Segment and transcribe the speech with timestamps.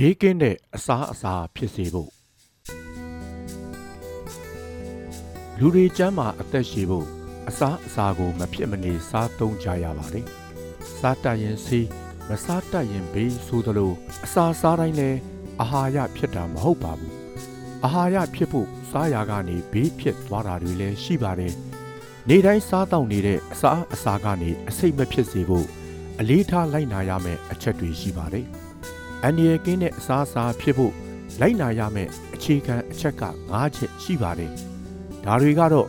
[0.00, 2.10] ဘေးကင်းတဲ့အစားအစာဖြစ်စေဖို့
[5.58, 7.06] လူတွေကျမ်းမာအသက်ရှည်ဖို့
[7.48, 10.26] အစားအစာကို မဖြစ်မနေစားသုံးကြရပါတယ်။
[10.98, 11.88] စားတတ်ရင်စီး
[12.28, 13.92] မစားတတ်ရင်ဘေးဆိုသလို
[14.24, 15.18] အစာစားတိုင်းလည်း
[15.60, 17.12] အာဟာရဖြစ်တာမဟုတ်ပါဘူး။
[17.84, 21.52] အာဟာရဖြစ်ဖို့စားရကနေဘေးဖြစ်သွားတာတွေလည်းရှိပါတယ်။
[22.28, 25.66] နေတိုင်းစားတောက်နေတဲ့အစာအစာကနေအစိတ်မဖြစ်စေဖို့
[26.20, 28.46] အလေးထားလိုက်နာရမယ့်အချက်တွေရှိပါတယ်။
[29.26, 30.92] အန်ဒီရကင်းတဲ့အစားအစာဖြစ်ဖို့
[31.40, 34.50] လိုက်နာရမယ့်အခြေခံအချက်က၅ချက်ရှိပါတယ်။
[35.24, 35.88] ဒါတွေကတော့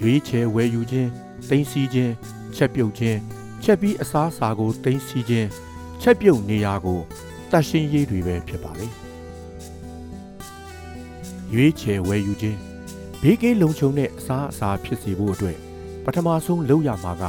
[0.00, 1.08] ရွေးချယ်ဝယ်ယူခြင်း၊
[1.48, 2.12] သိမ်းဆည်းခြင်း၊
[2.56, 3.18] ချက်ပြုတ်ခြင်း၊
[3.64, 5.46] ချက်ပြီးအစားအစာကိုသိမ်းဆည်းခြင်း၊
[6.02, 7.00] ချက်ပြုတ်နေရာကို
[7.50, 8.86] တတ်ရှင်းရေးတွေပဲဖြစ်ပါလေ။
[11.52, 12.58] ရွေးချယ်ဝယ်ယူခြင်း
[13.22, 15.56] ဘေးကင်းလုံခြုံတဲ့အစားအစာဖြစ်စေဖို့အတွက်
[16.04, 17.22] ပထမဆုံးလုပ်ရမှာက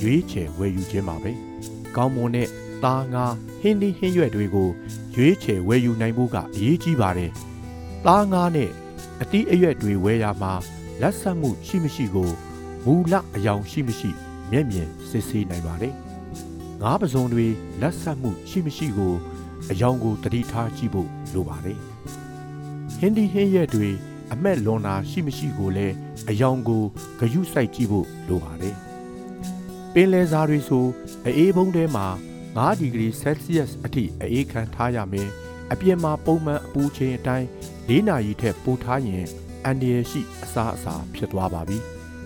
[0.00, 1.32] ရွေးချယ်ဝယ်ယူခြင်းပါပဲ။
[1.96, 2.48] ကောင်းမွန်တဲ့
[2.84, 3.24] သားငါ
[3.60, 4.68] ဟင်းသီးဟင်းရွက်တွေကို
[5.14, 7.30] ရွေးချယ်ဝယ်ယူနိုင်ဖို့ကအရေးကြီးပါတယ်။
[8.06, 8.70] သားငါနဲ့
[9.20, 10.52] အတီးအရွက်တွေဝယ်ရမှာ
[11.00, 12.30] လက်ဆက်မှုရှိမရှိကို
[12.84, 14.10] မူလအယောင်ရှိမရှိ
[14.50, 15.94] မျက်မြင်စစ်ဆေးနိုင်ပါတယ်။
[16.82, 17.46] ငါးပစုံတွေ
[17.80, 19.14] လက်ဆက်မှုရှိမရှိကို
[19.70, 21.78] အယောင်ကိုတတိထားကြည့်ဖို့လိုပါတယ်။
[22.98, 23.88] ဟင်းဒီဟင်းရက်တွေ
[24.32, 25.94] အမက်လွန်တာရှိမရှိကိုလည်း
[26.30, 26.82] အယောင်ကို
[27.18, 28.74] ဂယုစိုက်ကြည့်ဖို့လိုပါတယ်။
[29.92, 30.86] ပင်လယ်စာတွေဆို
[31.24, 32.06] အေးဘုံထဲမှာ
[32.56, 35.30] 9ဒီဂရီဆယ်စီယပ်အထိအေးခံထားရမယ်။
[35.72, 37.46] အပြင်မှာပုံမှန်အပူချိန်အတိုင်း
[37.88, 39.24] ၄နာရီထက်ပိုထားရင်
[39.64, 41.78] အန်ဒီရရှိအစားအစာဖြစ်သွားပါပြီ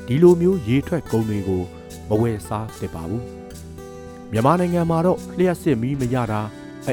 [0.06, 1.62] ဒီလိုမျိုးရေထွက်ကုန်တွေကို
[2.08, 3.24] မဝယ်စားသင့်ပါဘူး
[4.32, 6.40] မြန်မာနိုင်ငံမှာတော့လျှက်စစ်မီးမရတာ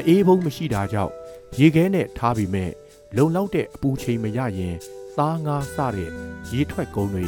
[0.08, 1.12] အေးဘုံမရှိတာကြောင့်
[1.58, 2.70] ရေခဲနဲ့ထားပြီးမဲ့
[3.16, 4.76] လုံလောက်တဲ့အပူချိန်မရရင်
[5.18, 6.10] သားငါစတဲ့
[6.50, 7.26] ရေထွက်ကုန်တွေ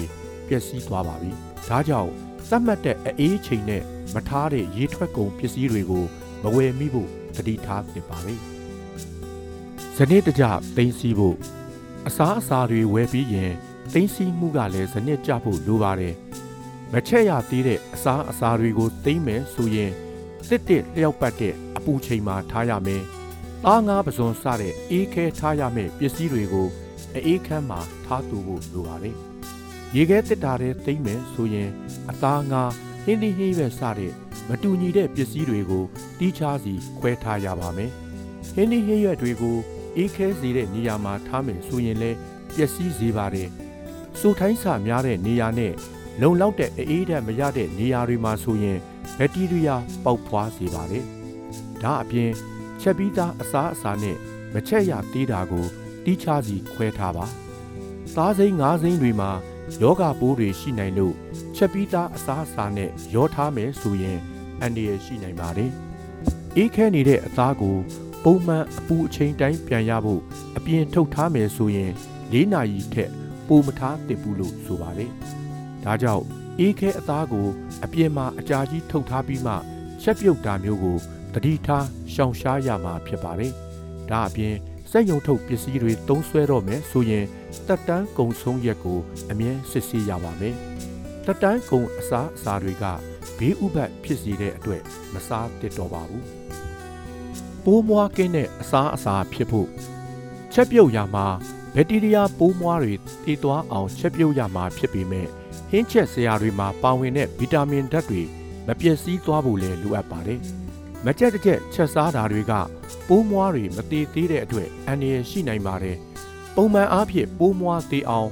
[0.48, 2.12] ပျက်စီးသွားပါပြီ ဒါကြောင့်
[2.48, 3.82] သတ်မှတ်တဲ့အေးချိန်နဲ့
[4.14, 6.04] မထားတဲ့ရေထွက်ကုန်ပစ္စည်းတွေကို
[6.42, 8.36] မဝယ်မိဖို့တတိထားသင့်ပါလေ
[9.96, 10.44] ဇနေ့တကြ
[10.76, 11.36] သိမ်းစီဖို့
[12.06, 13.52] အစားအစာတွေဝယ်ပြီးရင်
[13.92, 16.14] သိမ်းဆည်းမှုကလည်းစနစ်ကျဖို့လိုပါတယ်။
[16.92, 19.92] မချက်ရသေးတဲ့အစားအစာတွေကိုသိမ်းမယ်ဆိုရင်
[20.48, 23.02] တစ်တစ်လျောက်ပတ်တဲ့အပူချိန်မှာထားရမယ်။
[23.64, 26.68] သားငါးပစွန်စတဲ့အေးခဲထားရမယ့်ပစ္စည်းတွေကို
[27.14, 29.16] အေးခမ်းမှာထားတူဖို့လိုပါတယ်။
[29.96, 31.70] ရေခဲတစ်တာတဲ့သိမ်းမယ်ဆိုရင်
[32.10, 32.72] အသားငါး
[33.04, 34.12] ဟင်းသီးဟင်းရွက်စတဲ့
[34.48, 35.84] မတူညီတဲ့ပစ္စည်းတွေကို
[36.18, 37.90] တီးခြားစီခွဲထားရပါမယ်။
[38.54, 39.56] ဟင်းသီးဟင်းရွက်တွေကို
[39.96, 42.18] အေးခဲစေတဲ့နေရာမှာထားမယ်ဆိုရင်လည်း
[42.54, 43.48] ပျက်စီးစေပါတယ်။
[44.20, 45.72] စိုးထိုင်းစာများတဲ့နေရာနဲ့
[46.20, 48.78] လုံလောက်တဲ့အေးဓာတ်မရတဲ့နေရာတွေမှာဆိုရင်
[49.18, 51.04] ဘက်တီးရီးယားပေါက်ဖွားစေပါတယ်။
[51.82, 52.30] ဒါအပြင်
[52.80, 54.16] ချက်ပြီးသားအစားအစာနဲ့
[54.54, 55.66] မချက်ရသေးတာကို
[56.04, 57.26] တီးခြားစီခွဲထားပါ။
[58.16, 59.30] သားစိမ်းငါးစိမ်းတွေမှာ
[59.82, 61.14] ယောဂပိုးတွေရှိနိုင်လို့
[61.56, 64.18] ချက်ပြီးသားအစားအစာနဲ့ရောထားမယ်ဆိုရင်
[64.60, 65.70] အန္တရာယ်ရှိနိုင်ပါတယ်။
[66.56, 67.76] အေးခဲနေတဲ့အသားကို
[68.24, 70.22] ပုံမှန်အပူအချိန်တိုင်းပြန်ရဖို့
[70.56, 71.90] အပြင်ထုတ်ထားမယ်ဆိုရင်
[72.32, 73.10] ၄နာရီထက်
[73.48, 75.10] ပိုမထားသင့်ဘူးလို့ဆိုပါတယ်။
[75.84, 76.24] ဒါကြောင့်
[76.58, 77.46] အေးခဲအသားကို
[77.84, 79.54] အပြင်မှာအကြာကြီးထုတ်ထားပြီးမှ
[80.02, 80.96] ချက်ပြုတ်တာမျိုးကို
[81.34, 83.52] တတိထားရှောင်ရှားရမှာဖြစ်ပါတယ်။
[84.10, 84.54] ဒါအပြင်
[84.90, 87.24] စက်ယုံထုတ်ပစ္စည်းတွေသုံးဆွဲတော့မယ်ဆိုရင်
[87.68, 88.98] တက်တန်းကုံဆုံးရက်ကို
[89.30, 90.54] အမြဲစစ်ဆေးရပါမယ်။
[91.26, 92.84] တက်တန်းကုံအစားအစာတွေက
[93.38, 94.82] ဘေးဥပတ်ဖြစ်စေတဲ့အတွက်
[95.14, 96.22] မစားသင့်တော့ပါဘူး။
[97.64, 99.68] ပိုးမွားကင်းတဲ့အစားအစာဖြစ်ဖို့
[100.52, 101.26] ချက်ပြုတ်ရမှာ
[101.74, 102.94] ဘက်တီးရီးယားပိုးမွားတွေ
[103.24, 105.26] တည်သွားအောင်ချက်ပြုတ်ရမှာဖြစ်ပေမဲ့
[105.70, 108.22] ဟင်းချက်ဆရာတွေမှာပါဝင်တဲ့ဗီတာမင်ဓာတ်တွေ
[108.66, 110.40] မပျက်စီးသွားဖို့လည်းလိုအပ်ပါတယ်။
[111.06, 112.52] မကြက်တကြက်ချက်စားတာတွေက
[113.08, 115.96] ပိုးမွားတွေမတည်သေးတဲ့အတွက်အန္တရာယ်ရှိနိုင်ပါတယ်။
[116.56, 118.28] ပုံမှန်အားဖြင့်ပိုးမွားသေးအောင်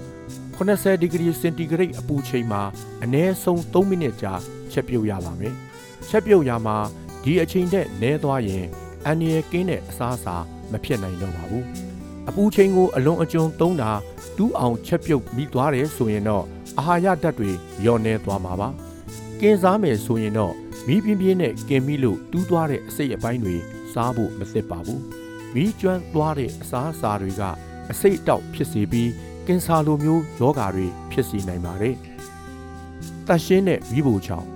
[0.56, 2.62] 80ဒီဂရီစင်တီဂရိတ်အပူချိန်မှာ
[3.02, 4.34] အနည်းဆုံး3မိနစ်ကြာ
[4.72, 5.54] ချက်ပြုတ်ရပါမယ်။
[6.08, 6.76] ချက်ပြုတ်ရမှာ
[7.22, 8.66] ဒီအချိန်နဲ့နည်းသွားရင်
[9.06, 10.36] အန်ရယ်ကင်းတဲ့အစားအစာ
[10.72, 11.64] မဖြစ်နိုင်တော့ပါဘူး
[12.28, 13.90] အပူချိန်ကိုအလွန်အကျွံသုံးတာ
[14.36, 16.44] တူးအောင်ချက်ပြုတ်မိသွားတယ်ဆိုရင်တော့
[16.78, 17.50] အာဟာရဓာတ်တွေ
[17.82, 18.68] လျော့နေသွားမှာပါ
[19.40, 20.54] ကင်းစားမယ်ဆိုရင်တော့
[20.86, 23.56] မီးပြင်းပြင်းနဲ့ကင်ပြီးလို့တူးသွားတဲ့အစိတ်အပိုင်းတွေ
[23.92, 25.02] စားဖို့မသင့်ပါဘူး
[25.54, 27.42] မီးကျွမ်းသွားတဲ့အစားအစာတွေက
[27.90, 29.10] အစိတ်တောက်ဖြစ်စေပြီး
[29.46, 31.96] ကင်ဆာလိုမျိုးယောဂါတွေဖြစ်စေနိုင်ပါတယ်
[33.26, 34.48] တတ်ရှင်းတဲ့မိဖို့ချောင်း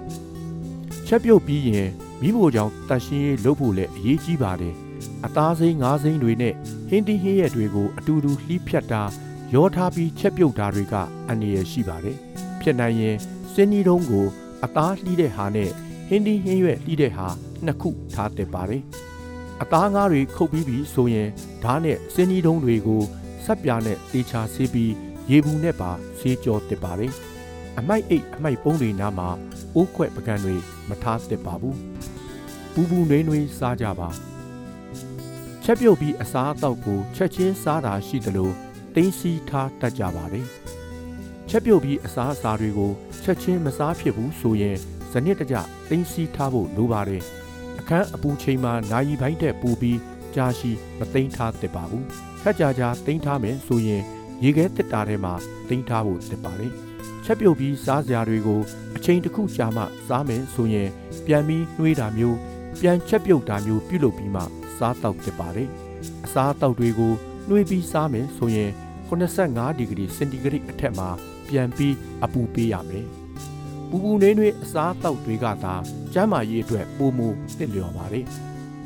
[1.06, 1.88] ချက်ပြုတ်ပြီးရင်
[2.22, 4.74] မိဖို့ကြောင့်တတ်ရှင်းရေးလုပ်ဖို့လည်းအရေးကြီးပါတယ်။
[5.26, 6.54] အသားစိမ်းငါးစိမ်းတွေနဲ့
[6.88, 9.02] ဟင်းတီဟင်းရက်တွေကိုအတူတူလှီးဖြတ်တာ
[9.54, 10.94] ရောထားပြီးချက်ပြုတ်တာတွေက
[11.28, 12.16] အန္တရာယ်ရှိပါတယ်။
[12.60, 13.16] ဖြစ်နိုင်ရင်
[13.52, 14.26] စင်းကြီးတုံးကို
[14.64, 15.70] အသားလှီးတဲ့ဟာနဲ့
[16.12, 17.26] ဟင်းတီဟင်းရွက်လှီးတဲ့ဟာ
[17.64, 18.82] နှစ်ခုထားတည်ပါတယ်။
[19.62, 21.28] အသားငါးတွေခုတ်ပြီးပြီဆိုရင်
[21.62, 23.02] ဓာတ်နဲ့စင်းကြီးတုံးတွေကို
[23.44, 24.92] ဆက်ပြားနဲ့တေချာဆေးပြီး
[25.30, 27.12] ရေဘူးနဲ့ပါဆေးကြောတည်ပါတယ်။
[27.78, 29.28] အမိုက်အိတ်အမိုက်ပုံးတွေနားမှာ
[29.74, 30.54] အိုးခွက်ပကံတွေ
[30.88, 31.76] မထားသင့်ပါဘူး
[32.72, 34.08] ပူပူနွေးနွေးစားကြပါ
[35.64, 38.50] ချက်ပြုတ်ပြီးအစားအသောက်ကိုချက်ချင်းစားတာရှိသလို
[38.94, 40.46] တင်းစီထားတတ်ကြပါတယ်
[41.48, 42.92] ချက်ပြုတ်ပြီးအစားအစာတွေကို
[43.22, 44.78] ချက်ချင်းမစားဖြစ်ဘူးဆိုရင်
[45.12, 45.56] ဇနစ်တကြ
[45.88, 47.22] တင်းစီထားဖို့လိုပါတယ်
[47.80, 49.98] အခန်းအပူချိန်မှာနိုင်ပိုင်းတက်ပူပြီး
[50.34, 52.06] ကြာရှိမသိမ်းထားသင့်ပါဘူး
[52.42, 54.02] ခက်ကြကြသိမ်းထားမယ်ဆိုရင်
[54.44, 55.34] ရေခဲတစ်တာထဲမှာ
[55.68, 56.72] သိမ်းထားဖို့သင့်ပါတယ်
[57.24, 58.60] ချက်ပြုတ်ပြီးစားစရာတွေကို
[58.96, 60.88] အချိန်တစ်ခုကြာမှစားမယ်ဆိုရင်
[61.26, 62.36] ပြန်ပြီးနှွေးတာမျိုး
[62.80, 64.42] ပြန်ချက်ပြုတ်တာမျိုးပြုလုပ်ပြီးမှ
[64.78, 65.68] စားတော့ဖြစ်ပါတယ်
[66.24, 67.12] အစားအသောက်တွေကို
[67.48, 68.70] နှွေးပြီးစားမယ်ဆိုရင်
[69.08, 71.08] 85ဒီဂရီစင်တီဂရိတ်အထက်မှာ
[71.48, 73.06] ပြန်ပြီးအပူပေးရမယ်
[73.90, 75.74] ပူပူနွေးနွေးအစားအသောက်တွေကသာ
[76.12, 78.26] ကျန်းမာရေးအတွက်ပိုမိုသင့်လျော်ပါတယ်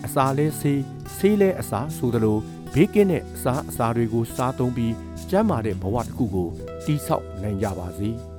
[0.04, 0.80] အစာလဲဆေး
[1.16, 2.38] ဆေးလဲအစာဆိုသလို
[2.74, 4.94] ဘေးကင်းတဲ့အစာအစာတွေကိုစားသုံးပြီး
[5.30, 6.48] ကျန်းမာတဲ့ဘဝတစ်ခုကို
[6.84, 8.10] တည်ဆောက်နိုင်ကြပါစေ။